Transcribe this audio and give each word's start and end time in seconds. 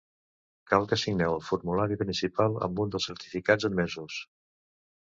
Cal 0.71 0.87
que 0.93 0.97
signeu 1.01 1.35
el 1.35 1.45
formulari 1.51 1.99
principal 2.01 2.59
amb 2.69 2.85
un 2.87 2.95
dels 2.97 3.09
certificats 3.13 3.71
admesos. 3.73 4.23